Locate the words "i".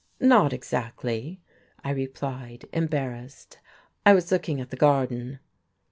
1.83-1.91, 4.03-4.15